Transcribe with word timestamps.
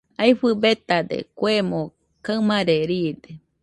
Aɨfɨ 0.23 0.47
betade, 0.61 1.17
kuemo 1.37 1.79
kaɨmare 2.25 2.75
riide. 2.89 3.29